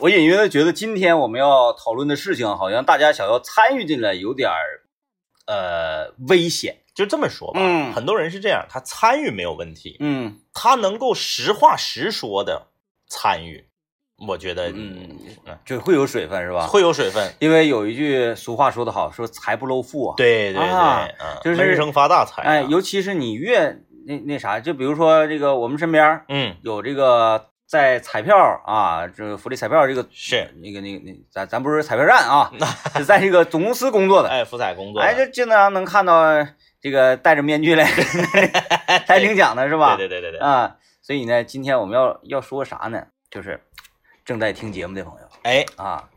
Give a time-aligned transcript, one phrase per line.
[0.00, 4.82] 我隐约的觉得今天我们要讨论的事情，好像大家想要参与进来，有点儿
[5.46, 6.78] 呃危险。
[6.94, 12.68] 就这么说吧，嗯很多人是这样，他参与没有问题，嗯他能够实话实说的
[13.08, 13.66] 参与，
[14.28, 15.18] 我觉得嗯，
[15.64, 16.68] 就会有水分是吧？
[16.68, 17.34] 会有水分。
[17.40, 20.14] 因为有一句俗话说得好，说财不露富啊。
[20.16, 22.48] 对对对，啊嗯，就是闷声发大财啊。
[22.48, 23.76] 哎，尤其是你越
[24.06, 32.48] 那那啥，就比如说这个我们身边儿嗯，有这个在彩票啊，这个福利彩票这个是，那个那个那咱咱不是彩票站啊，
[32.94, 34.28] 是在这个总公司工作的。
[34.28, 36.22] 哎，福彩工作，哎，就经常能看到
[36.80, 37.90] 这个戴着面具来
[39.08, 39.96] 来 领奖的是吧？
[39.96, 43.08] 对对对对对，啊，所以呢，今天我们要要说啥呢？
[43.28, 43.60] 就是
[44.24, 45.26] 正在听节目的朋友。
[45.42, 46.08] 哎，啊，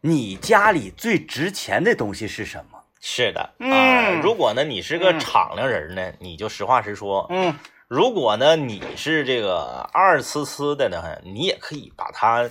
[0.00, 2.80] 你家里最值钱的东西是什么？
[3.00, 3.70] 是的，嗯。
[3.70, 5.20] 啊，如果呢你是个嗯。
[5.20, 7.54] 敞亮人呢，你就实话实说；嗯
[7.88, 12.48] 如果呢你是这个二呲呲的呢，你也可以把它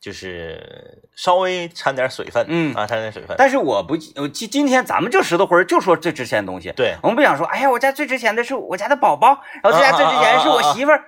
[0.00, 2.74] 就是稍微掺点水分，嗯。
[2.74, 3.36] 啊，掺点水分。
[3.38, 11.04] 但是我不，我今今天咱们就石头魂儿就说最值钱的东西，对，我们不想说，哎呀，我家最值钱的是我家的宝宝，然后最家最值钱的是我媳妇儿，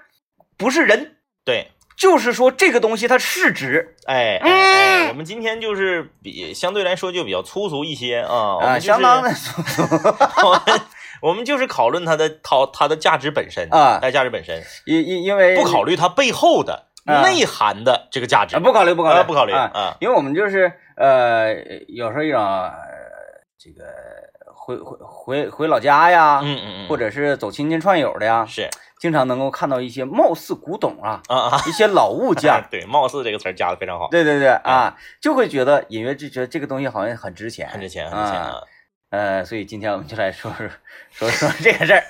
[0.57, 9.31] 不是人，对，就是说这个东西它是值哎，哎我们今天就是比相对来说就比较粗俗一些啊，我啊，们就是相当的
[10.45, 10.81] 我们
[11.23, 13.99] 我们就是讨论它的它它的价值本身啊。
[14.03, 17.23] 它，价值本身，因因因为不考虑它背后的啊。
[17.23, 18.57] 内涵的这个价值。
[18.57, 19.21] 啊，，不考虑不考虑。
[19.21, 21.55] 啊不考虑啊，啊，因为我们就是呃，
[21.89, 22.73] 有时候一种呃
[23.57, 23.85] 这个
[24.55, 28.69] 回回回回老家呀，嗯嗯嗯，或者是走亲戚串友的呀，是。
[29.01, 32.63] 经常能够看到一些貌似古董啊，啊啊，一些老物件。
[32.71, 38.51] 对，貌似这个词儿加的非常好，对对对啊，就会觉得隐约就觉得这个东西好像很值钱，很值钱，很值钱啊。
[38.51, 38.61] 啊。
[39.13, 40.51] 呃，所以今天我们就来说
[41.11, 42.03] 说说说这个事儿。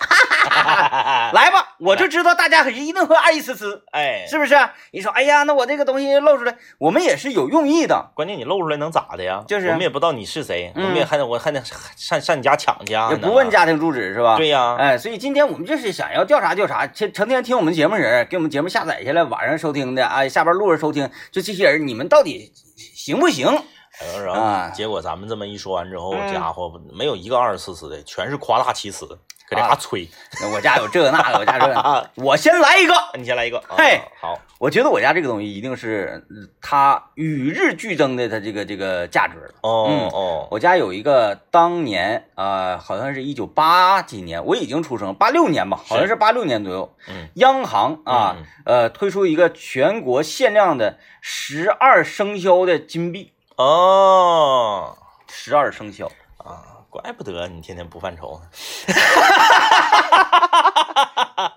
[1.32, 4.54] 来吧，我就知道大家可是一定会爱一丝丝，哎，是不是？
[4.92, 8.10] 你说，哎呀，那我这个东西露出来，我们也是有用意的。
[8.14, 9.42] 关键你露出来能咋的呀？
[9.48, 11.60] 就是我们也不知道你是谁，嗯我们也还得我还得
[11.96, 14.36] 上上你家抢去啊，也不问家庭住址是吧？
[14.36, 23.64] 对呀，哎，所以今天我们就是想要调查调查，成成天听我们节目人，给我们节目下载下来，晚上收听的，哎，下班路上收听，就这些人，你们到底行不行？
[24.00, 30.08] 哎然啊后结果咱们这么一说完之后，嗯家伙没有一个二十四次的，全是夸大其词，搁这啊嘎吹。
[30.52, 32.94] 我家有这个那个，我家这个，啊，我先来一个。
[33.14, 39.54] 你先来一个，啊嘿好，我觉得我家这个东西一定是呃它与日俱增的，它这个这个价值了。
[39.60, 46.94] 哦嗯哦，我家有一个当年呃，好像是一九八几年，我已经出生，八六年吧，好像是八六年左右。
[47.08, 54.96] 嗯，央行啊，嗯呃，推出一个全国限量的十二生肖的金币，哦
[55.28, 56.10] 十二生肖。
[56.38, 58.48] 啊，怪不得你天天不犯愁呢。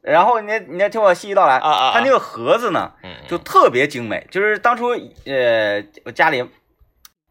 [0.00, 4.88] 然后你你再听我细细道来，啊啊啊它那个盒子呢，嗯，就特别精美，就是当初
[5.26, 6.48] 呃，我家里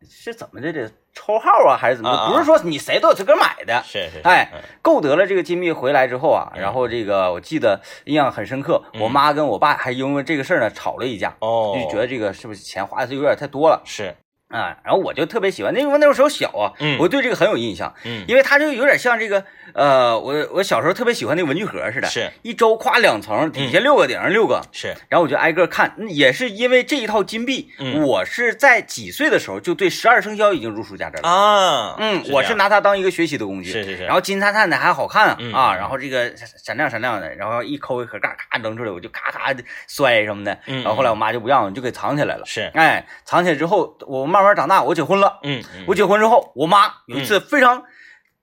[0.08, 2.30] 是怎么的这抽号啊，还是怎么？
[2.30, 3.82] 不是说你谁都有资格买的。
[3.84, 4.22] 是是，是。
[4.26, 4.60] 哎嗯。
[4.82, 9.02] 购得了这个金币回来之后啊，嗯然后这个我记得印象很深刻，嗯。
[9.02, 13.82] 我妈跟我爸还因为这个事儿呢吵了一架，哦，就觉得这个是不是钱花的有点太多了。
[13.86, 14.14] 是，
[14.50, 14.78] 啊？
[14.84, 31.28] 然后我就特别喜欢，那因为那时候小啊，嗯我对这个很有印象，嗯，因为它就有点像这个呃，我我小时候特别喜欢那个文具盒似的，是一周夸两层，底下六个，顶上六个，是，然后我就挨个看，嗯也是因为这一套金币，嗯我是在几岁的时候就对十二生肖已经如数家珍了。
[31.28, 33.72] 啊，嗯，我是拿它当一个学习的工具。
[33.72, 36.32] 是是是，然后金灿灿的还好看啊，然后这个
[36.64, 40.58] 闪亮闪亮的，然后一抠一盒，嘎嘎扔出来，我就咔咔的摔什么的。
[40.68, 42.44] 嗯然后后来我妈就不让，我就给藏起来了。
[42.46, 45.40] 是，哎，藏起来之后，我慢慢长大，我结婚了。
[45.44, 47.84] 嗯，嗯我结婚之后，我妈有一次非常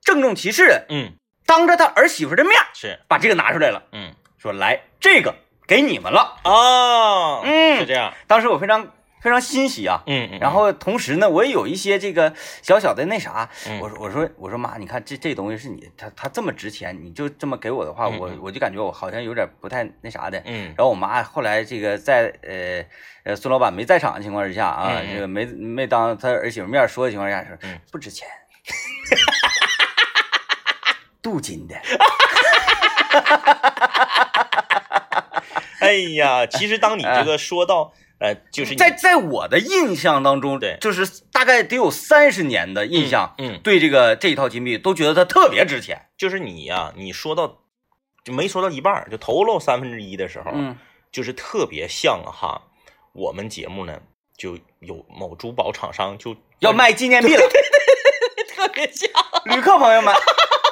[0.02, 1.12] 郑重其事的，嗯
[1.44, 5.34] 当着她儿媳妇的面是，把这个拿出来了，嗯说来这个
[5.66, 6.36] 给你们了。
[6.44, 8.88] 哦，嗯是这样，当时我非常
[9.22, 10.02] 非常欣喜啊。
[10.06, 13.78] 嗯嗯，然后同时呢，我也有一些这个小小的那啥，嗯。
[13.80, 20.42] 我说我说我说妈，你看这这东西是你，它它这么值钱，你就这么给我的话，我我就感觉我好像有点不太那啥的。
[20.44, 20.66] 嗯。
[20.76, 22.84] 然后我妈后来这个在呃
[23.22, 27.78] 呃孙老板没在场的情况之下啊，这个没没当他儿媳妇面说的情况下说嗯。
[27.92, 28.26] 不值钱，
[31.22, 31.76] 镀金的。
[35.80, 37.92] 哎呀，其实当你这个说到
[38.22, 46.06] 呃，就是在在我的印象当中，对就是大概得有三十年的印象，嗯，对这个这一套金币都觉得它特别值钱。
[46.16, 47.58] 就是你呀、你说到
[48.24, 50.78] 就没说到一半儿，就头漏三分之一的时候，嗯
[51.10, 52.62] 就是特别像哈，
[53.12, 54.00] 我们节目呢
[54.38, 57.42] 就有某珠宝厂商就要卖纪念币了，
[58.54, 59.10] 特别像，
[59.44, 60.14] 旅客朋友们，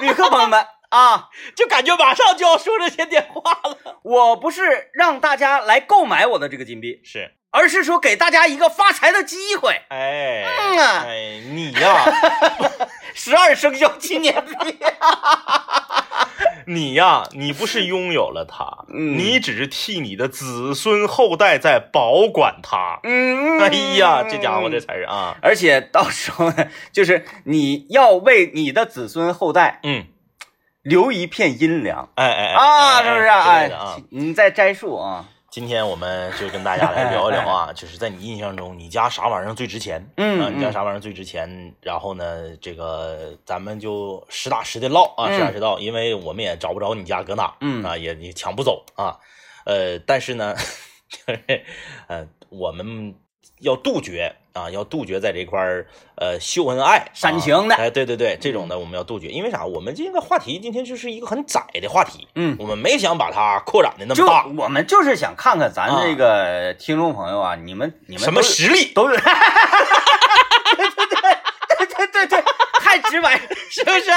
[0.00, 3.98] 旅客朋友们啊， 就感觉马上就要说这些电话了。
[4.02, 9.82] 我不是让大家来购买我的这个金币，是，而是说给大家一个发财的机会。
[9.88, 11.04] 哎，嗯啊。
[11.06, 12.04] 哎，你呀，
[13.14, 14.78] 十二生肖纪念币，
[16.66, 19.18] 你呀，你不是拥有了它，嗯。
[19.18, 23.00] 你只是替你的子孙后代在保管它。
[23.02, 23.68] 嗯，哎
[23.98, 30.06] 呀，这家伙这词儿啊，而且到时候呢，就是你要为你的子孙后代嗯，
[30.82, 32.10] 留一片阴凉。
[32.14, 33.26] 哎哎哎啊，哎是不是？
[33.26, 40.08] 哎啊，，你在摘树啊，今天我们就跟大家来聊一聊啊， 就是在你印象中，你家啥玩意儿最值钱？
[40.16, 41.74] 嗯啊，你家嗯啥玩意儿最值钱？
[41.82, 49.18] 然后呢，这个咱们就实打实的唠啊，嗯实打实唠，因为我们也找不着你家搁哪，嗯啊，也也抢不走啊，
[49.66, 50.54] 呃，但是呢，
[51.10, 51.64] 就是
[52.06, 53.16] 呃，我们
[53.60, 55.86] 要杜绝啊，要杜绝在这块儿
[56.16, 59.64] 呃秀恩爱、煽情的啊哎，对对对，这种的我们要杜绝，因为啥？
[59.64, 62.56] 我们这个话题今天就是一个很窄的话题，嗯。
[62.58, 68.92] 我们没想把它扩展的那么大，我们就是想看看咱啊这个听众朋友啊，你们你们什么实力？
[68.92, 69.16] 都有，
[73.10, 73.36] 直白，
[73.70, 74.10] 是不是？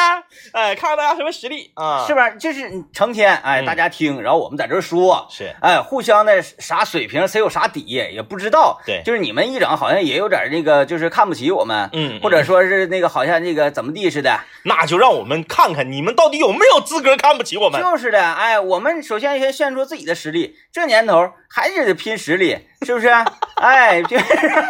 [0.53, 2.05] 哎，看看大家什么实力啊？
[2.07, 2.37] 是不是？
[2.37, 8.79] 就是成天哎，嗯大家听，然后我们在这儿说，是，哎，互相的啥水平，谁有啥底也不知道。
[8.85, 17.81] 对就是你们一整好像也有点那个，就是看不起我们，嗯，或者说是那个好像那个怎么地似的，那就让我们看看你们到底有没有资格看不起我们。
[17.81, 18.21] 就是的。
[18.33, 23.07] 哎，我们首先先献出自己的实力，这年头还是得拼实力，是不是？
[23.61, 24.17] 哎，就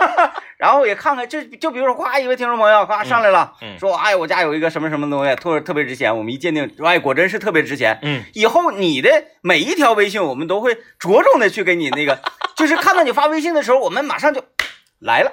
[0.59, 7.97] 然后也看看，就就比如说，夸一位听众朋友，夸上来了，嗯嗯说，哎，我家有一个什么什么东西，特特别值钱，我们一鉴定，哎，果真是特别值钱。
[8.01, 9.09] 嗯，以后你的
[9.41, 12.19] 每一条微信，我们都会着重的去给你那个，
[12.56, 14.44] 就是看到你发微信的时候，我们马上就
[15.00, 15.31] 来了，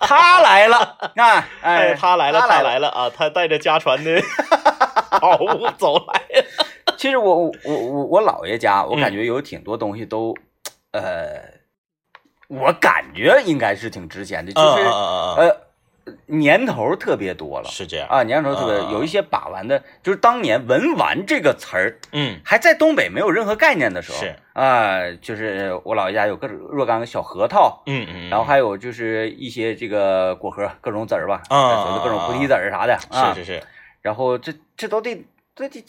[0.00, 0.76] 他来了，
[1.16, 3.10] 啊，哎，哎，他来了，他来了啊！
[3.16, 4.20] 他带着家传的
[5.20, 6.44] 宝物走来了。
[6.96, 10.34] 其实我我我我我姥爷家，我嗯感觉有挺多东西都，
[10.92, 11.42] 呃，
[12.48, 15.68] 我感觉应该是挺值钱的，就是、呃
[16.24, 18.08] 年头特别多了是这样。
[18.08, 27.82] 啊，年头特别、有一些把玩的，就是当年文玩这个词儿嗯，还在东北没有任何概念的时候，是啊、就是我姥爷家有各种若干个小核桃。
[27.84, 33.34] 嗯嗯，然后还有就是一些这个果核，各种籽儿吧，啊各种菩提籽儿啥的啊。
[33.34, 33.62] 是是是，
[34.00, 35.84] 然后这这都得这得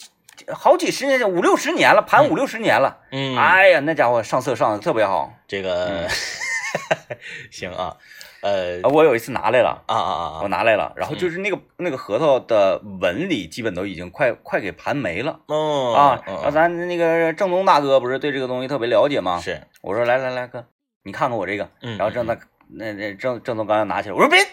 [0.52, 2.98] 好几十年，五六十年了，盘五六十年了。
[3.12, 5.32] 嗯，哎呀，那家伙上色上的特别好。
[5.46, 6.08] 这个嗯。
[7.50, 7.96] 行啊，
[8.42, 8.80] 呃。
[8.82, 15.40] 啊我有一次拿来了，啊啊啊，我拿来了，然后就是那个那个核桃的纹理基本都已经快快给盘没了。
[15.46, 16.22] 哦啊。
[16.26, 19.40] 嗯咱那个正宗大哥不是对这个东西特别了解吗？
[19.40, 20.64] 是，我说来来来哥，
[21.02, 21.68] 你看看我这个。
[21.82, 22.38] 嗯，然后正大
[22.68, 24.46] 那那正正宗刚要拿起来，我说别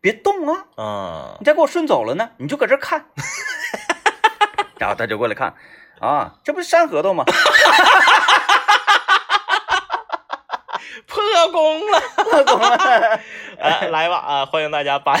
[0.00, 3.06] 别动啊，嗯你再给我顺走了呢，你就搁这儿看。
[4.78, 5.52] 然后他就过来看，
[6.00, 7.24] 啊，这不是山核桃吗？
[11.06, 11.22] 破
[11.52, 12.02] 功了，
[13.60, 14.46] 哎，来吧啊！
[14.46, 15.18] 欢迎大家把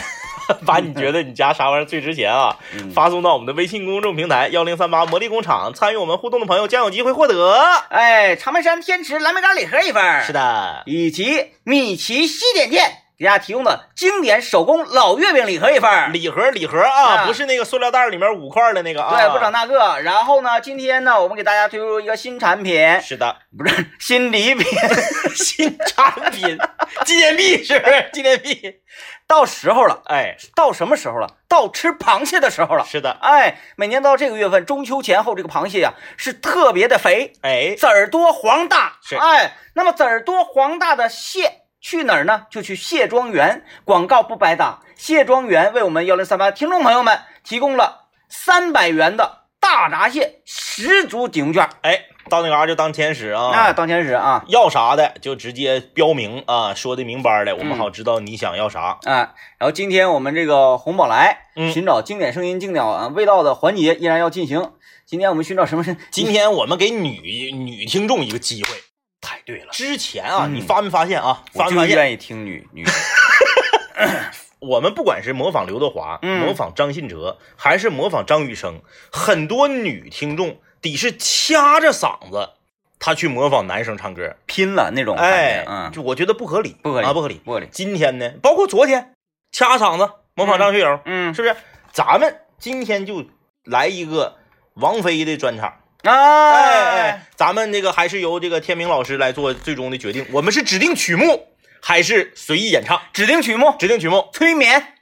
[0.66, 7.56] 把你觉得你家啥玩意儿最值钱啊，嗯发送到我们的微信公众平台幺零三八魔力工厂，参与我们互动的朋友将有机会获得。
[7.88, 16.06] 哎，长白山天池蓝莓干礼盒一份儿，是，的，以及米奇西点店给大家提供的经典手工老月饼礼盒一份儿。
[16.10, 20.00] 礼盒礼盒啊，啊不是那个塑料袋里面五块的那个啊，对，不整那个。
[20.02, 24.64] 然后呢，今天呢，我们给大家推出一个新产品，是的，不是新礼品，
[25.34, 26.56] 新产品
[27.04, 28.08] 纪念币是不是？
[28.12, 28.76] 纪念币，
[29.26, 31.26] 到时候了，哎，到什么时候了？
[31.48, 32.84] 到吃螃蟹的时候了。
[32.84, 38.98] 是的，哎，每年到这个月份，中秋前后，这个螃蟹呀、是特别的肥，哎，籽儿多黄大。
[39.02, 42.46] 是哎，那么籽儿多黄大的蟹去哪儿呢？
[42.50, 43.64] 就去蟹庄园。
[43.84, 51.68] 广告不白打，蟹庄园为我们幺零三八听众朋友们提供了三百元的大闸蟹十足抵用券。
[51.82, 53.50] 哎，到那嘎就当天使啊。
[53.50, 54.44] 啊，当天使啊。
[54.48, 58.98] 要啥的就直接标明啊，说的明白的，我们嗯好知道你想要啥。
[59.04, 64.72] 啊，然后今天我们这个红宝来嗯寻找经典声音、经典啊味道的环节依然要进行。
[65.06, 65.96] 今天我们寻找什么声？
[66.10, 68.70] 今天我们给女女听众一个机会。
[69.20, 71.42] 太对了，之前啊，嗯你发没发现啊？
[71.52, 71.96] 我就发没发现？
[71.96, 72.84] 愿意听女女。
[74.60, 82.50] 我们不管是模仿刘德华、嗯模仿张信哲，还是模仿张雨生，很多女听众得是掐着嗓子，
[82.98, 84.34] 她去模仿男生唱歌。
[84.46, 87.40] 拼了那种感觉，哎，嗯，就我觉得不合理，不合理啊，不合理。
[87.44, 89.12] 不合理，今天呢，包括昨天
[89.52, 91.54] 掐嗓子模仿张学友，嗯是不是？
[91.92, 93.24] 咱们今天就
[93.64, 94.36] 来一个
[94.74, 95.74] 王菲的专场。
[96.04, 100.24] 哎哎哎，咱们这个还是由这个天明老师来做最终的决定。
[100.32, 101.48] 我们是指定曲目
[101.82, 103.00] 还是随意演唱？
[103.12, 104.94] 指定曲目指定曲目，催眠，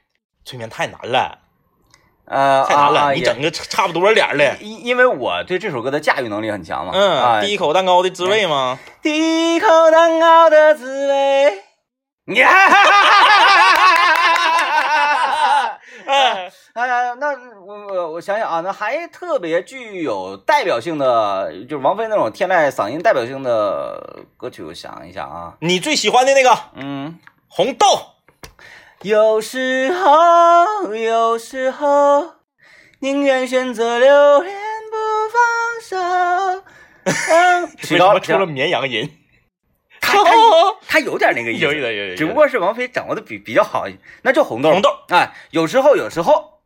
[0.43, 1.39] 催眠太难了。
[2.25, 4.57] 呃，太难了，你整个差不多点儿的。
[4.59, 6.91] 因因为我对这首歌的驾驭能力很强嘛。
[6.93, 8.79] 嗯，啊，第一口蛋糕的滋味吗？
[9.01, 11.63] 第一口蛋糕的滋味。
[12.35, 12.49] 呀！
[16.07, 17.29] 哎，哎呀，那
[17.65, 27.17] 我我我想想啊，那还特别具有代表性的，就是王菲那种天籁嗓音代表性的歌曲，我想一下啊，你最喜欢的那个嗯，
[27.47, 27.87] 红豆，
[29.01, 32.33] 有时候，有时候，
[32.99, 34.55] 宁愿选择留恋
[34.91, 34.97] 不
[35.33, 36.63] 放手。
[37.05, 39.11] 嗯， 为什么出了绵羊音？
[39.99, 40.31] 他他
[40.87, 43.85] 他有点那个意思，有一点有一点只不过是王菲掌握的比比较好，
[44.21, 44.69] 那就红豆。
[44.69, 46.56] 红豆，哎，有时候，有时候，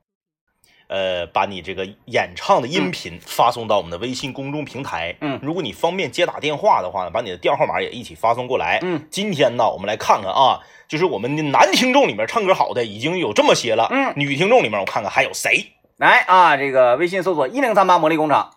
[0.92, 5.16] 呃，把你这个演唱的音频发送到我们的微信公众平台。
[5.22, 8.80] 嗯如果你方便接打电话的话呢，把你的电话号码也一起发送过来。
[8.82, 13.88] 嗯，今天呢，我们来看看啊，就是我们的男听众里面唱歌好的已经有这么些了。
[13.90, 15.72] 嗯女听众里面我看看还有谁？
[15.96, 18.52] 来啊，这个微信搜索一零三八魔力工厂，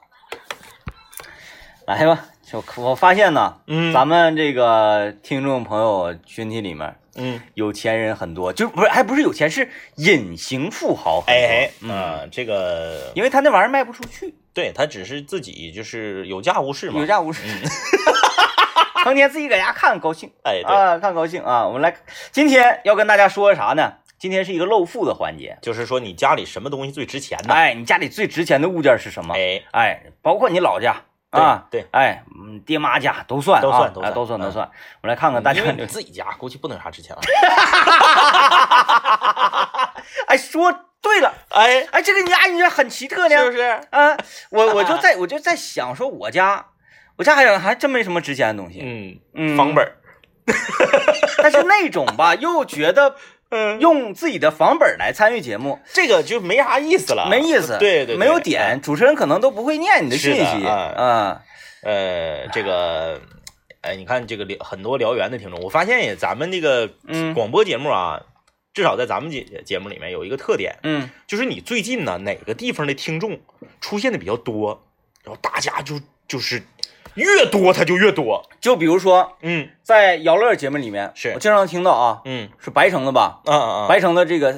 [1.87, 2.25] 来吧。
[2.43, 11.23] 就我发现呢，嗯咱们这个听众朋友群体里面，嗯，有钱人很多，就不是还不是有钱，是隐形富豪。
[11.27, 16.99] 哎哎，嗯，啊，这个因为他那玩意儿卖不出去，对他只是自己就是有价无市嘛。
[17.01, 17.63] 有价无市，嗯
[19.05, 20.31] 成天自己搁家看高兴。
[20.45, 21.67] 哎，对，啊，看高兴啊！
[21.67, 21.95] 我们来，
[22.33, 23.93] 今天要跟大家说啥呢？
[24.19, 25.59] 今天是一个露富的环节。
[25.61, 27.53] 就是说你家里什么东西最值钱呢？
[27.53, 29.35] 哎，你家里最值钱的物件是什么？
[29.37, 30.97] 哎，哎，包括你老家
[31.43, 31.83] 啊，对。
[31.83, 34.71] 对哎，嗯，爹妈家都算啊，都算都哎算嗯都算都算。
[35.03, 37.29] 我来看看大家你自己家估计不能有啥值钱玩意
[40.29, 43.63] 哎，说对了，哎，哎，这个你家，你这很奇特呢，是不是？
[43.91, 44.17] 啊，
[44.51, 46.65] 我我就在我就在想说，我家
[47.17, 49.97] 我家还还真没什么值钱的东西，嗯，嗯，房本儿，
[51.43, 53.17] 但是那种吧，又觉得
[53.55, 58.17] 嗯，用自己的房本来参与节目这个就没啥意思了，没意思，对对，对。
[58.17, 61.43] 没有点，主持人可能都不会念你的信息，啊啊，
[61.83, 63.21] 呃，这个，
[63.81, 67.33] 哎，你看这个很多辽源的听众，我发现也咱们这个嗯。
[67.33, 68.23] 广播节目啊，
[68.73, 71.09] 至少在咱们节节目里面有一个特点，嗯。
[71.29, 73.39] 就是你最近呢哪个地方的听众
[73.81, 74.83] 出现的比较多，
[75.23, 76.61] 然后大家就就是
[77.15, 79.69] 越多它就越多，就比如说嗯。
[79.85, 81.33] 在姚乐节目里面，是。
[81.35, 82.49] 我经常听到啊，嗯。
[82.59, 83.41] 是白城的吧？
[83.45, 84.55] 啊啊，白城的这个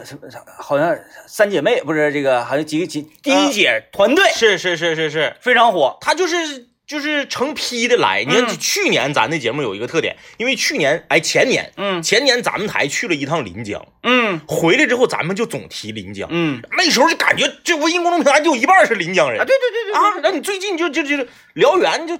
[0.58, 0.96] 好像
[1.26, 4.25] 三姐妹不是这个，好像几个几第一姐团队。
[4.30, 8.22] 是是是是是，非常火，他就是就是成批的来。
[8.22, 8.56] 你看嗯。
[8.60, 12.00] 去年咱的节目有一个特点，因为去年哎前年嗯。
[12.00, 14.40] 前年咱们台去了一趟临江，嗯。
[14.46, 16.62] 回来之后咱们就总提临江，嗯。
[16.76, 19.40] 那时候就感觉这微信公众平台就有一半是临江人。
[19.40, 22.16] 啊，对对对对啊，那你最近就就就辽源就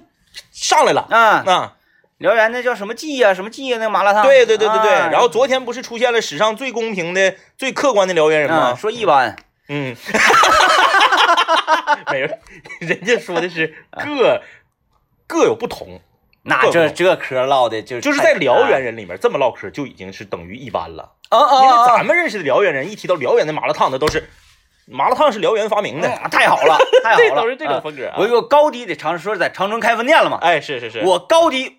[0.53, 1.07] 上来了。
[1.11, 1.73] 啊，啊，
[2.19, 4.95] 辽源那叫什么记呀、什么记呀、那个麻辣烫，对对对对对。
[4.95, 5.09] 啊。
[5.11, 8.77] 然后昨天不是出现了史上最公平的、最客观的辽源人啊，吗？
[8.77, 9.37] 说一般，
[9.69, 9.95] 嗯，
[12.11, 12.29] 没有，
[12.81, 14.41] 人家说的是各
[15.27, 16.01] 各有不同，
[16.43, 21.13] 那这这嗑唠的就就是在辽源，人里面这么唠嗑就已经是等于一般了。
[21.29, 24.31] 啊啊因为啊，咱们认识的辽源人，一提到辽源的麻辣烫，那都是
[24.87, 28.15] 麻辣烫是辽源发明的，嗯太好了，太好了， 这都是这种啊风格啊。
[28.19, 31.79] 我有高低得尝试，说是在长春开分店了嘛，哎，是是是，我高低，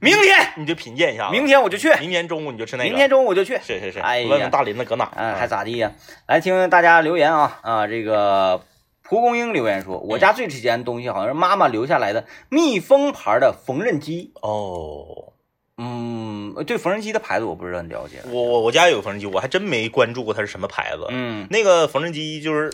[0.00, 4.28] 明天你就品鉴一下啊，明天我就去，明天中午你就吃那个，明天中午我就去，是是是，哎呀。
[4.30, 5.10] 问问大林子搁哪？
[5.16, 5.92] 嗯，还咋地呀？
[6.26, 7.58] 来听听大家留言啊。
[7.62, 7.86] 啊！
[7.86, 8.62] 这个
[9.02, 14.32] 蒲公英留言说，我家最值钱的东西好像是妈妈留下来的蜜蜂牌的缝纫机。
[14.40, 15.31] 哦，
[15.84, 18.22] 嗯，对缝纫机的牌子我不是很了解。
[18.26, 21.06] 我我我家有个缝纫机，我还真没关注过它是什么牌子。
[21.08, 22.72] 嗯，那个缝纫机就是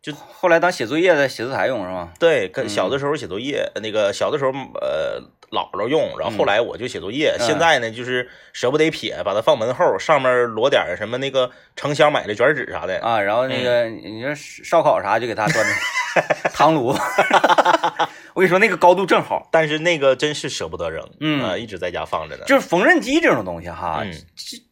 [0.00, 2.12] 就后来当写作业的写字台用是吗？
[2.18, 5.20] 对，小的时候写作业，那个小的时候呃
[5.50, 7.36] 姥姥用，然后后来我就写作业。
[7.38, 12.98] 嗯现在呢，就是舍不得撇，把它放门后，上面摞点什么那个城乡买的卷纸啥的。
[13.00, 15.70] 啊，然后那个你说烧烤啥就给它端着
[16.52, 16.88] 糖炉，
[18.34, 19.48] 我跟你说那个高度正好。
[19.50, 22.44] 但是那个真是舍不得扔，嗯啊，一直在家放着呢。
[22.46, 24.12] 就是缝纫机这种东西哈，嗯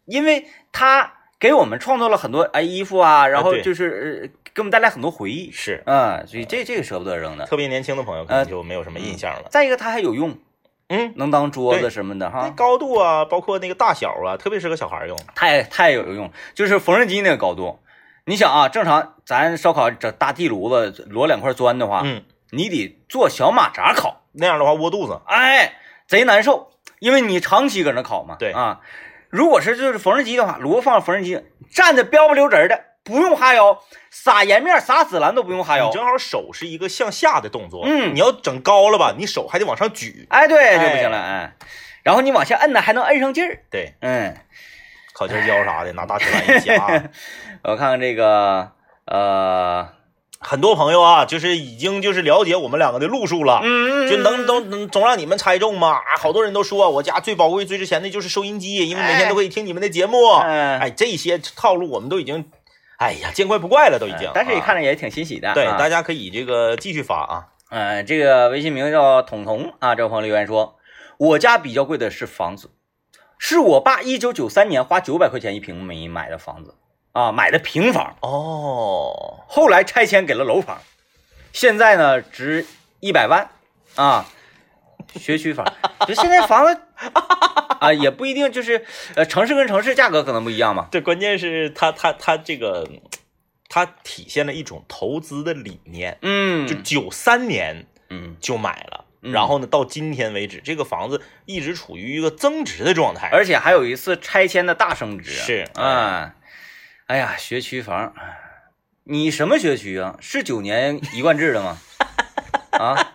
[0.06, 5.50] 因为它给我们创造了很多哎衣服啊，然后就是呃给我们带来很多回忆。
[5.50, 7.46] 是，嗯，所以这这个舍不得扔的。
[7.46, 9.48] 特别年轻的朋友可能就没有什么印象了。
[9.50, 10.36] 再一个，它还有用，
[10.88, 15.18] 嗯，能当桌子什么的那哈，高度啊，包括那个大小啊，特别适合小孩用。
[15.34, 16.30] 太太有用。
[16.54, 17.78] 就是缝纫机那个高度，
[18.26, 25.20] 你想啊，正常咱烧烤整大地炉子摞两块砖的话，嗯，你得做小马扎烤，那样的话窝肚子。
[25.26, 25.74] 哎，
[26.06, 28.36] 贼难受，因为你长期搁那烤嘛。
[28.38, 28.80] 对啊，
[29.28, 35.92] 如果是就是缝纫机的话，炉子放缝纫机，站着标不溜直儿的，不用哈腰，撒盐面撒紫兰都不用哈腰你。
[35.92, 40.26] 正好手是一个向下的动作，嗯你要整高了吧，你手还得往上举。
[40.30, 41.52] 哎，对，哎就不行了，哎。
[42.02, 43.58] 然后你往下摁呢，还能摁上劲儿。
[43.70, 44.34] 对，嗯，
[45.14, 47.04] 烤尖椒啥的，拿大铁 板一夹。
[47.64, 48.70] 我看看这个
[49.06, 49.88] 呃，
[50.38, 53.60] 很多朋友啊，就是已经就是了解我们两个的路数了。
[53.62, 55.92] 嗯就能都能总让你们猜中吗？
[55.92, 60.18] 啊好多人都说我家最宝贵、最值钱的就是收音机，因为每天都可以听你们的节目。
[60.42, 62.44] 嗯哎，这些套路我们都已经，
[62.98, 64.30] 哎呀，见怪不怪了，都已经。
[64.34, 65.54] 但是也看着、也挺欣喜的。
[65.54, 67.46] 对，啊大家可以这个继续发啊。
[67.70, 70.76] 嗯，这个微信名叫彤彤啊，这位朋友留言说，
[71.16, 72.70] 我家比较贵的是房子，
[73.38, 76.74] 是我爸一九九三年花九百块钱一平米买的房子
[77.14, 80.82] 啊，买的平房，哦，后来拆迁给了楼房，
[81.52, 82.66] 现在呢值
[82.98, 83.48] 一百万
[83.94, 84.26] 啊，
[85.14, 85.64] 学区房，
[86.06, 86.80] 就现在房子
[87.80, 92.88] 啊也不一定就是呃城市跟城市价格可能不一样嘛，对，关键是他他他这个，
[93.68, 96.18] 它体现了一种投资的理念。
[96.22, 99.32] 嗯，就九三年嗯，就买了，嗯。
[99.32, 103.28] 然后呢，到今天为止，这个房子一直处于一个增值的状态。
[103.32, 105.68] 而且还有一次拆迁的大升值，是。
[105.74, 106.34] 啊，
[107.06, 108.14] 哎呀，学区房，
[109.04, 110.16] 你什么学区啊？
[110.20, 111.76] 是九年一贯制的吗？
[112.72, 113.12] 啊，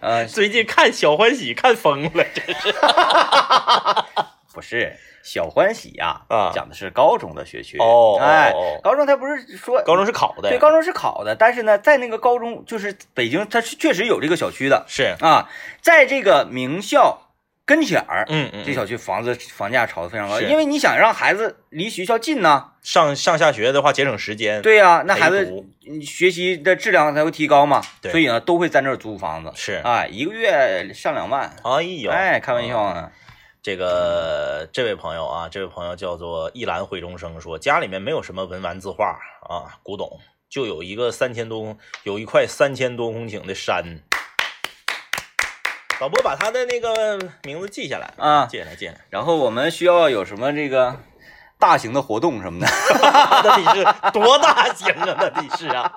[0.00, 2.74] 呃，最近看小欢喜看疯了，真是
[4.52, 15.48] 不是小欢喜呀、啊讲的是高中的学区哦哦哎哦，高中他不是说高中是考的，对高中是考的，但是呢，在那个高中就是北京，它是确实有这个小区的是，啊，
[15.80, 17.29] 在这个名校
[17.70, 18.24] 跟前儿。
[18.28, 25.64] 嗯嗯，这小区房子房价炒得非常高，因为你想让孩子离学校近呢，上上下学的话节省时间，对呀、那孩子
[26.02, 33.08] 学习的质量才会提高嘛，对所以呢都会在那儿租房子，是，啊，一个月上两万，哎呦，哎，开玩笑呢，
[33.62, 39.16] 这个这位朋友啊，这位朋友叫做一兰会中生，说家里面没有什么文玩字画
[39.48, 44.00] 啊，古董，就有一个三千多公，有一块三千多公顷的山。
[46.00, 48.98] 导播把他的那个名字记下来啊记下来，记下来。
[49.10, 50.96] 然后我们需要有什么这个
[51.58, 52.66] 大型的活动什么的，
[53.44, 55.04] 那得是多大型啊？
[55.04, 55.92] 那得是啊，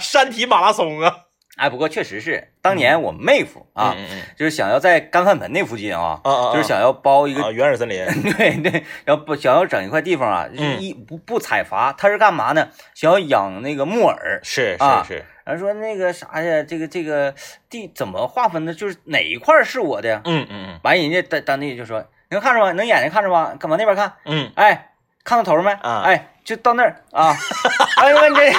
[0.00, 1.14] 山体马拉松啊！
[1.58, 6.20] 哎，不过确实是当年我妹夫啊，嗯嗯就是想要在干饭盆那附近啊，
[6.52, 7.44] 就是想要包一个。
[7.44, 8.04] 啊，原始森林，
[8.36, 12.66] 对对，然后不想要整一块地方啊，一不不采伐，他是干嘛呢？
[12.94, 17.34] 想要养那个木耳，是啊是是，然后说那个啥呀，这个这个
[17.70, 18.74] 地怎么划分的？
[18.74, 20.20] 就是哪一块是我的呀？
[20.26, 22.70] 嗯嗯完，人家当当地就说：“能看着吗？
[22.72, 23.54] 能眼睛看着吗？
[23.58, 24.12] 干往那边看。
[24.26, 24.92] 嗯哎，
[25.24, 25.72] 看到头没？
[25.72, 27.34] 啊哎，就到那儿啊。
[27.96, 28.52] 哎，问这，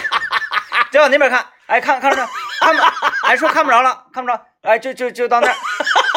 [0.91, 1.45] 再往那边看。
[1.67, 2.27] 哎，看看着
[2.59, 2.81] 看不？
[3.27, 4.47] 哎，说看不着了，看不着。
[4.61, 5.53] 哎，就就就到那儿。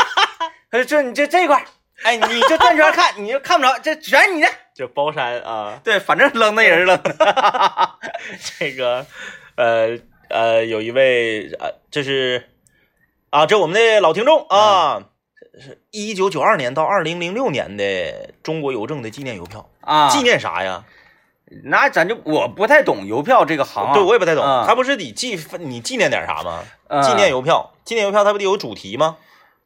[0.73, 1.63] 呃，这你就这一块，
[2.03, 4.49] 哎，你就转圈看，你就看不着，这全是你的。
[4.75, 7.15] 就包山啊，对，反正扔的也是扔的。
[8.59, 9.05] 这个
[9.57, 9.99] 呃
[10.33, 12.49] 呃，有一位呃，这是
[13.29, 15.05] 啊，这我们的老听众啊，
[15.61, 20.85] 是一九九二年到二零零六年的中国邮政的纪念邮票，啊，纪念啥呀？
[21.65, 23.93] 那咱就我不太懂邮票这个行啊。
[23.93, 26.65] 对我也不太懂，啊他不是得纪你纪念点啥吗？
[26.89, 29.19] 啊纪念邮票，纪念邮票它不得有主题吗？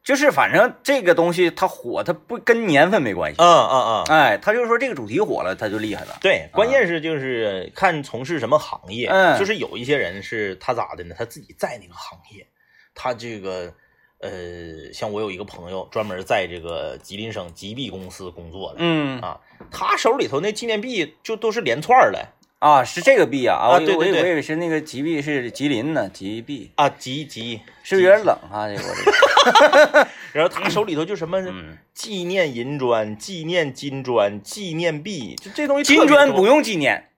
[0.07, 3.41] 就是反正这个东西它火，它不跟年份没关系。
[3.41, 6.17] 嗯嗯嗯，哎，他就是说这个主题火了，他就厉害了。
[6.21, 11.15] 对，关键是就是看从事什么行业，嗯就是有一些人是他咋的呢？
[11.19, 12.47] 他自己在那个行业，
[12.95, 13.73] 他这个
[14.21, 19.37] 呃，像我有一个朋友专门在这个吉林省吉币公司工作的，嗯啊，
[19.69, 22.25] 他手里头那纪念币就都是连串儿的
[22.59, 26.71] 啊，是这个币啊啊，对对对我以我以为是那个吉币是吉林呢，吉币。
[26.75, 28.67] 啊，吉吉，是不是有点冷啊？
[28.67, 37.09] 这个我这个， 然后他手里头就什么嗯，纪念银砖、纪念金砖、纪念币，就这东西金砖不用纪念，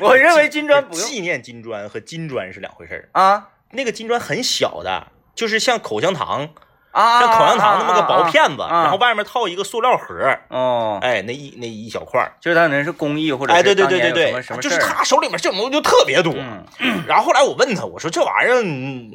[0.00, 1.08] 我认为金砖不用。
[1.08, 3.08] 纪念金砖和金砖是两回事儿。
[3.12, 3.50] 啊？
[3.74, 6.50] 那个金砖很小的，就是像口香糖，
[6.92, 16.32] 啊，像口香糖那么个薄片子，然后外面套一个塑料盒儿，哦，哎，那一那一小块儿，就是他可能是公益或者哎，是对对对对当年有什么对，就是他手里面这种东西就特别多。
[16.36, 19.10] 嗯 然后后来我问他，我说这玩意儿嗯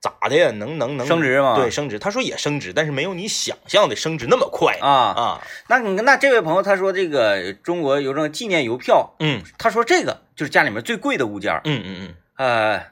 [0.00, 0.50] 咋的呀？
[0.50, 1.96] 能能能升值吗对，升值。
[1.98, 5.40] 他说也升值，但是没有你想象的升值那么快啊，啊。
[5.68, 12.86] 那你那这位朋友他说这个中国邮政纪念邮票，嗯他说这个就是家里面最贵的物件儿，嗯嗯嗯，呃，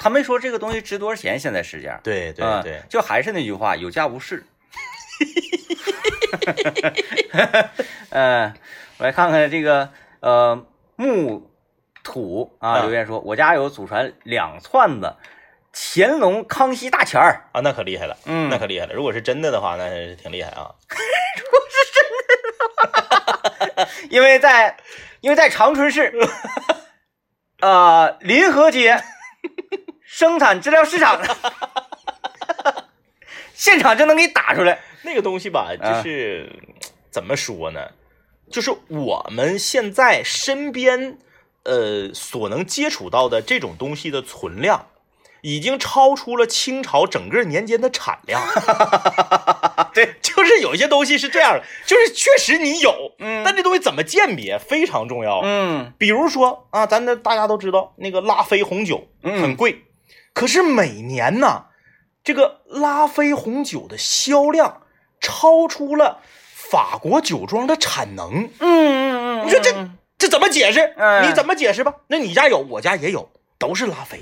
[0.00, 2.00] 他没说这个东西值多少钱，现在市价。
[2.02, 4.44] 对对啊对，就还是那句话，有价无市。
[8.08, 8.54] 呃，
[8.96, 11.50] 我来看看这个呃木
[12.02, 15.16] 土啊啊留言说，我家有祖传两串子
[15.72, 17.50] 乾隆、康熙大钱儿。
[17.52, 18.94] 啊，那可厉害了，嗯那可厉害了。
[18.94, 20.72] 如果是真的的话，那是挺厉害啊。
[21.36, 22.02] 如果是真
[23.76, 24.78] 的 因为在
[25.20, 26.10] 因为在长春市，
[27.60, 29.02] 呃临河街
[30.12, 31.22] 生产资料市场，
[33.54, 34.80] 现场就能给你打出来。
[35.02, 36.50] 那个东西吧，啊就是、
[37.10, 37.80] 怎么说呢？
[38.50, 41.16] 就是我们现在身边
[41.62, 44.88] 呃所能接触到的这种东西的存量，
[45.42, 48.42] 已经超出了清朝整个年间的产量。
[49.94, 55.40] 对，就是有一些东西是这样的，就是确实你有，嗯但这东西怎么鉴别非常重要。
[55.44, 59.84] 嗯比如说啊，咱的大家都知道，那个拉菲红酒嗯很贵，
[60.32, 61.66] 可是每年呢，
[62.22, 64.82] 这个拉菲红酒的销量
[65.20, 66.20] 超出了
[66.54, 68.44] 法国酒庄的产能。
[68.58, 70.80] 嗯嗯嗯，你说这这怎么解释？
[70.96, 71.94] 哎你怎么解释吧？
[72.08, 74.20] 那你家有，我家也有，都是拉菲，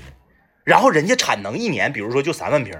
[0.63, 2.73] 然后人家产能一年，比如说就三万瓶，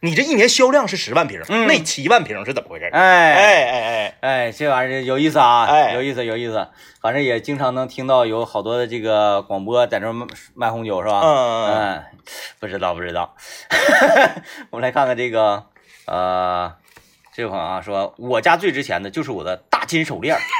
[0.00, 2.88] 你这一年销量是十万瓶，嗯那七万瓶是怎么回事？
[2.92, 6.68] 哎哎哎哎，哎，这玩意儿有意思啊，哎有意思有意思。
[7.00, 11.20] 反正也经常能听到有好多的这个广播在这卖卖红酒是吧？
[11.22, 12.04] 嗯嗯嗯嗯，
[12.60, 13.34] 不知道不知道。
[14.70, 15.64] 我们来看看这个
[16.06, 16.72] 呃，
[17.34, 20.40] 这位朋友啊说，我家最值钱的就是我的大金手链儿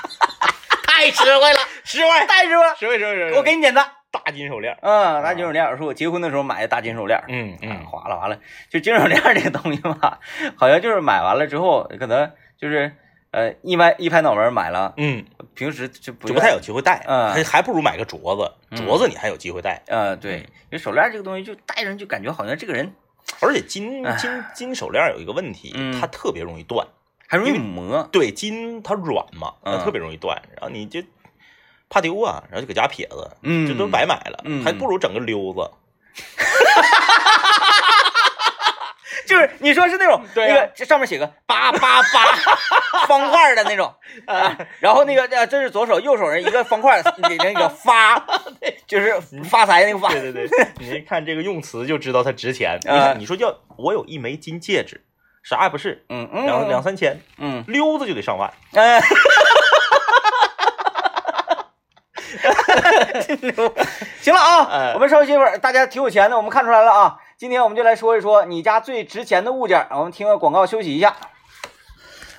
[0.86, 3.86] 太实惠了，实惠，太实惠了，十位十位十位，我给你点赞。
[4.10, 4.76] 大金手链。
[4.82, 7.22] 嗯，大金手链儿是我结婚的时候买的大金手链。
[7.28, 10.20] 嗯嗯，嗯，划了完了，就金手链这个东西吧，
[10.56, 12.92] 好像就是买完了之后，可能就是
[13.30, 22.92] 呃一拍一拍脑门买了，嗯，平时就不就不太有机会戴，嗯还还不如买个镯子，嗯镯子你还有机会戴，呃对，因为手链这个东西就戴上就感觉好像这个人
[23.40, 26.86] 而且金哎金金手链有一个问题嗯，它特别容易断。
[27.28, 28.02] 还容易磨。
[28.10, 31.00] 对，金它软嘛，它嗯特别容易断，然后你就
[31.90, 35.70] 怕丢啊，然后就搁家撇着，嗯这都白买了，嗯还不如整个溜子。
[39.26, 43.94] 就是你说是那种 那个这上面写个 八八八方块的那种
[44.26, 48.18] 啊，然后那个呃这是左手右手人一个方块儿那那个发，
[48.88, 50.08] 就是发财那个发。
[50.08, 52.78] 对对对，你一看这个用词就知道它值钱。
[52.82, 55.04] 你啊看，你说叫我有一枚金戒指，
[55.44, 58.52] 啥也不是，嗯嗯，两两三千，嗯溜子就得上万。
[58.74, 59.00] 哎。
[64.20, 67.18] 行了啊，哎我们稍微歇会儿，大家挺有钱的，我们看出来了啊。
[67.36, 69.88] 今天我们就来说一说你家最值钱的物件儿。
[69.96, 71.16] 我们听个广告休息一下。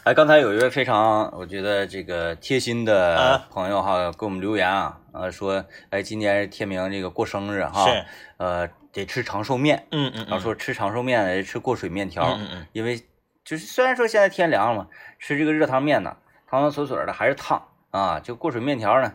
[0.04, 8.06] 哎，刚才有一位非常我觉得这个贴心的啊朋友哈，给我们留言啊，呃说，哎，今年天明这个过生日哈，是，
[8.38, 13.00] 呃，得吃长寿面，嗯嗯然后说吃长寿面得吃过水面条，嗯嗯因为
[13.46, 14.88] 就是虽然说现在天凉了嘛，
[15.20, 16.18] 吃这个热汤面呢，
[16.50, 19.14] 汤汤水水的还是烫啊，就过水面条呢，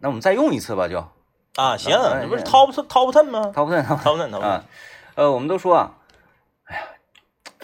[0.00, 0.98] 那我们再用一次吧，就
[1.56, 4.64] 啊，行，哎这不是 top top ten 吗？top ten top ten，啊，
[5.14, 5.92] 呃，我们都说啊，
[6.64, 6.82] 哎呀，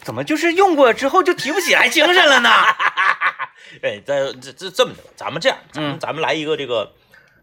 [0.02, 2.50] 怎么就是用过之后就提不起来精神了呢？
[3.82, 6.92] 哎，这这这这么的，咱们这样，咱们、嗯咱们来一个这个，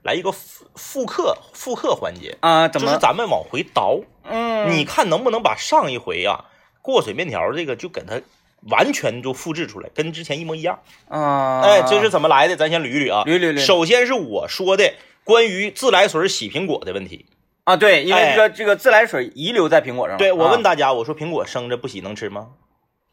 [0.03, 2.87] 来一个复复刻复刻环节，啊，怎么？
[2.87, 6.45] 就是咱们往回倒，嗯，你看能不能把上一回啊
[6.81, 8.21] 过水面条这个就给它
[8.69, 10.79] 完全就复制出来，跟之前一模一样。
[11.09, 12.55] 啊，哎，这是怎么来的？
[12.55, 13.23] 咱先捋一捋啊。
[13.25, 17.25] 捋捋捋首先是我说的关于自来水洗苹果的问题。
[17.65, 20.17] 啊，对，因为哎这个这个自来水遗留在苹果上。
[20.17, 22.47] 对我问大大家，我说苹果生着不洗能吃吗？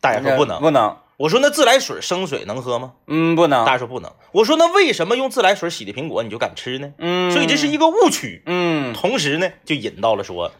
[0.00, 0.60] 大家说不能。
[0.60, 2.94] 不能，我说那自来水生水能喝吗？
[3.06, 4.10] 嗯，不能大，家说不能。
[4.32, 6.92] 我说那为什么用自来水洗的苹果你就敢吃呢？
[6.98, 8.42] 嗯，所以这是一个误区。
[8.46, 10.50] 嗯，同时呢，就引到了说，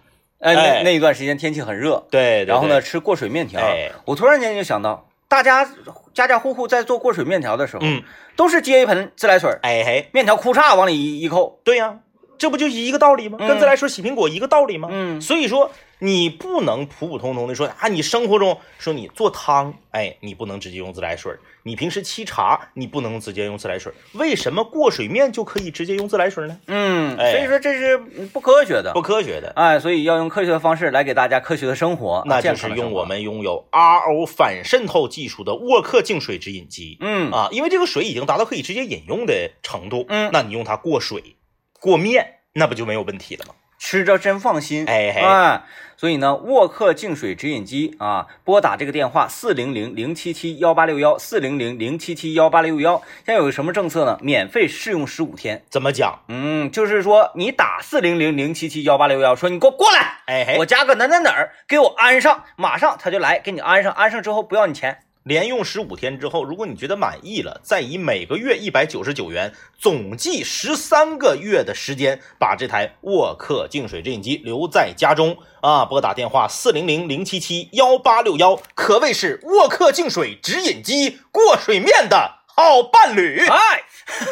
[0.40, 5.64] 哎，哎那那一段时间天气很热，对，对然后呢，吃过水面条，哎我突然间就想到，大家
[6.12, 8.03] 家家户户在做过水面条的时候，嗯，
[8.37, 11.98] 都是接一盆自来水，哎嘿，面条裤衩往里一一扣，对呀、
[12.38, 13.38] 这不就一个道理吗？
[13.40, 14.88] 嗯跟自来水洗苹果一个道理吗？
[14.90, 21.32] 嗯所以说你不能普普通通的说啊，你生活中说你做汤，哎，你不能直接用自来水；
[21.62, 23.92] 你平时沏茶，你不能直接用自来水。
[24.14, 26.58] 为什么过水面就可以直接用自来水呢？
[26.66, 27.98] 嗯，哎所以说这是
[28.32, 36.96] 不科学的不，科学的，哎，所以要用科学的方式来给大家科学的生活，那啊就是用我们拥有 RO 反渗透技术的沃克净水直饮机。
[37.00, 41.36] 嗯啊，因为这个水已经达到可以直接饮用的程度，嗯那你用它过水、
[41.78, 43.54] 过面，那不就没有问题了吗？
[43.80, 45.62] 吃着真放心，哎
[45.96, 54.18] 所以呢，沃克净水直饮机啊，拨打这个电话四零零零七七幺八六幺四零零零七七幺八六幺，现在有个什么政策呢？
[54.22, 55.62] 免费试用十五天。
[55.68, 56.20] 怎么讲？
[56.28, 65.00] 嗯，就是说你打四零零零七七幺八六幺，说你给我过来，哎，我家搁哪哪哪儿，给我安上，马上他就来给你安上，安上之后不要你钱。
[65.22, 75.85] 连用十五天之后，如果你觉得满意了，再以每个月一百九十九元，总计十三个月的时间，把这台沃克净水直饮机留在家中啊！
[75.85, 83.83] 拨打电话四零零零七七幺八六幺，可谓是沃克净水直饮机过水面的好伴侣，哎，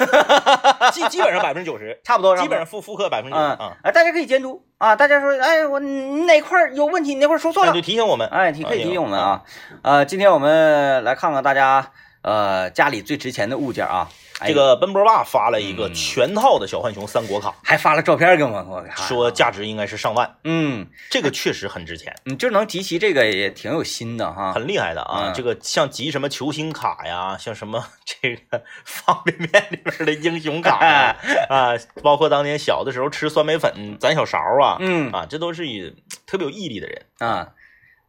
[0.92, 3.56] 基基本上百分之九十，差不多，基本上复复刻百分之九嗯。
[3.56, 3.76] 十啊。
[3.82, 4.62] 啊，大家可以监督。
[4.78, 7.70] 啊，大家说，哎，我哪块有问题，你哪块说错了。
[7.70, 9.42] 那就，提醒我们，哎，你可以提醒我们啊。
[9.82, 11.90] 呃，今天我们来看看大家
[12.28, 14.08] 呃家里最值钱的物件啊。
[14.40, 15.94] 哎这个奔波霸发了一个嗯。
[15.94, 24.52] 全套的小浣熊三国卡，还发了照片给我，我看说价值应该是上万，嗯，这个确实很值钱，你就能集齐这个也挺有心的哈。
[24.52, 25.32] 很厉害的啊。
[25.32, 25.34] 嗯。
[25.34, 31.16] 这个像集什么球星卡呀，像什么这个方便面里边的英雄卡呀，
[31.50, 35.10] 啊，包括当年小的时候吃酸梅粉攒小勺啊，嗯。
[35.10, 35.92] 啊，这都是以
[36.28, 37.02] 特别有毅力的人。
[37.18, 37.48] 啊。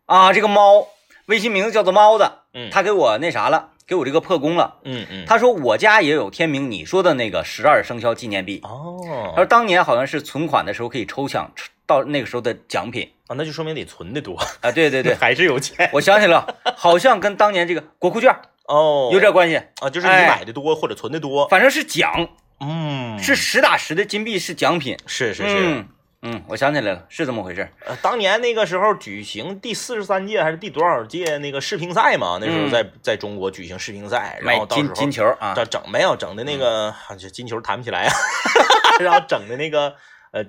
[0.05, 0.87] 啊，这个猫
[1.25, 2.69] 微信名字叫做猫子，嗯。
[2.69, 4.75] 他给我那啥了，给我这个破功了。
[4.83, 9.01] 嗯嗯，他说我家也有天明你说的那个十二生肖纪念币，哦。
[9.03, 11.51] 他哦说当年好像是存款的时候可以抽奖
[11.87, 13.11] 到那个时候的奖品。
[13.25, 14.71] 啊，那就说明得存的多，啊。
[14.71, 15.89] 对对对， 还是有钱。
[15.93, 18.31] 我想起了，好像跟当年这个国库券
[18.67, 20.27] 哦，有点关系，啊，就是你哎。
[20.27, 24.95] 买的多或者存的多，反正是奖，嗯，是实打实的金币是奖品。
[25.07, 25.55] 是是是。
[25.57, 25.87] 嗯
[26.21, 27.69] 嗯，我想起来了，是这么回事。
[27.85, 32.37] 呃，当年那个时候举行第四十三届还是第多少届那个世乒赛嘛？
[32.41, 36.93] 那时候嗯在、在中国举行世乒赛，然后到时候金球啊，整整没有整的那个，
[37.31, 38.13] 金球弹不起来啊，
[38.99, 39.95] 然后整的那个
[40.31, 40.43] 呃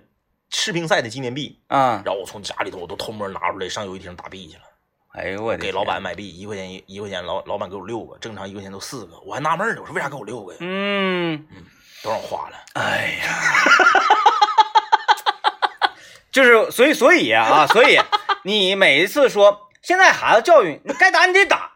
[0.50, 4.62] 世乒赛的纪念币，啊，然后我从家里头我都偷摸拿出来上游戏厅打币去了，
[5.12, 10.58] 哎呦我的给老板买币一块钱一一块钱，老老板给我六个，正常一块钱都四个，我还纳闷呢，我说为啥给我六个呀？
[10.62, 11.46] 嗯，
[12.02, 12.56] 都让我花了。
[12.74, 13.99] 哎呀，
[16.32, 17.98] 就是所以所以啊，所以
[18.44, 21.72] 你每一次说现在孩子教育，你该打你得打，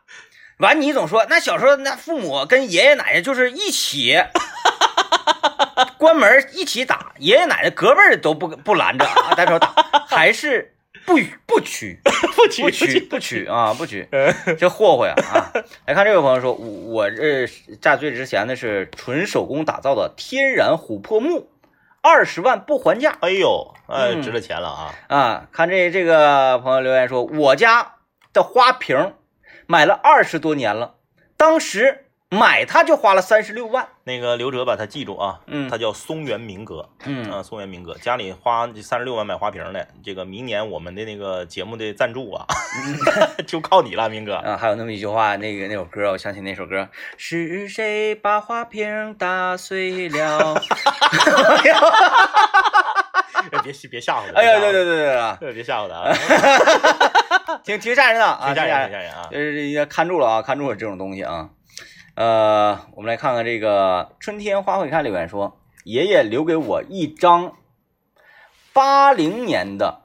[0.58, 4.16] 完你总说那小时候那父母跟爷爷奶奶就是一起
[5.98, 9.74] 关门一起打，爷爷奶奶隔辈儿都不不拦着啊，带手打，
[10.06, 12.00] 还是不予不屈
[12.36, 14.08] 不屈不屈不屈啊不屈，
[14.58, 15.52] 这霍霍呀啊！
[15.86, 17.46] 来看这位朋友说，我我这
[17.80, 21.50] 价最值钱的是纯手工打造的天然琥珀木，
[22.04, 24.94] 二十万不还价哎呦，哎，嗯值了钱了啊！
[25.08, 25.46] 啊！
[25.50, 27.94] 看这这个朋友留言说，我家
[28.34, 29.14] 的花瓶
[29.66, 30.96] 买了二十多年了，
[31.38, 33.86] 当时买它就花了三十六万。
[34.04, 42.44] 那个刘哲把他记住啊，嗯他叫松原明哥，嗯啊，松原明哥家里花三十六万买花瓶的，这个明年我们的那个节目的赞助啊，
[43.46, 44.34] 就靠你了，明哥。
[44.34, 50.54] 啊，还有那么一句话，那个那首歌，我想起那首歌，是谁把花瓶打碎了？
[53.52, 54.40] 哎别别吓唬他！
[54.40, 56.12] 哎呀，对对对对对啊，别吓唬他啊！
[57.62, 58.98] 挺挺吓人的啊，挺吓人，挺吓人挺。
[58.98, 59.28] 吓人啊！
[59.30, 61.48] 就是要看住了啊，看住了这种东西啊。
[62.14, 67.52] 呃，我们来看看这个春天花会开留言说，爷爷留给我一张
[68.72, 70.02] 八零年的，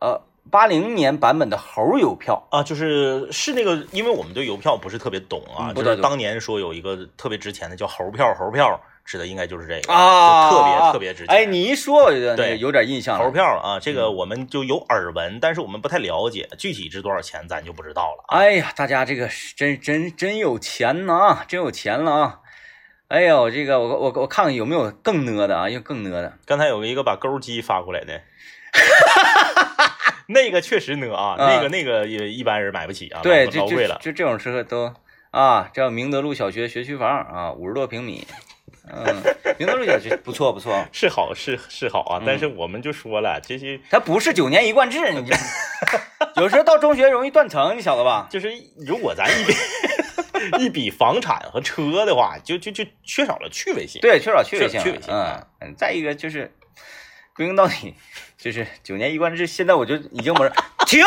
[0.00, 2.48] 呃，八零年版本的猴邮票。
[2.50, 8.80] 啊，就是是那个，因为我们对邮票不是特别懂啊，就是当年说有一个特别值钱的叫猴票，猴票
[9.10, 11.34] 指的应该就是这个啊，就特别特别值钱。
[11.34, 12.18] 哎，你一说我就
[12.54, 13.24] 有点印象了。
[13.24, 18.38] 猴票啊，这嗯个我们就有耳闻，但是我们不太了解，具体值多少钱咱就不知道了啊。
[18.38, 22.38] 哎呀，大家这个是真真真有钱呐，真有钱了啊！
[23.08, 26.38] 哎呦，这个我我我看看有没有更呢的啊，有更呢的。
[26.46, 28.20] 刚才有一个把钩机发过来的，
[30.30, 33.76] 那个确实呢啊，啊那个那个也一般人买不起啊，对，老就。
[34.00, 34.94] 就这种车都
[35.32, 38.24] 啊，叫明德路小学学区房啊，五十多平米。
[38.92, 39.22] 嗯，
[39.58, 45.34] 明德路小学不错不错， 是好是是好啊，嗯但是我们就说了，这些它不是九年一贯制，你这
[46.40, 48.26] 有时候到中学容易断层，你晓得吧？
[48.30, 49.54] 就是如果咱一比
[50.64, 54.00] 一比房产和车的话，就就就缺少了趣味性。
[54.00, 54.80] 对，缺少趣味性。
[54.80, 56.52] 趣味性嗯嗯，再一个就是
[57.34, 57.94] 归根到底
[58.38, 60.50] 就是九年一贯制，现在我就已经不是
[60.86, 61.04] 停，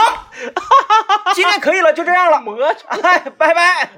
[1.33, 2.55] 今天可以了，就这样了， 磨
[2.87, 3.89] 哎，拜拜。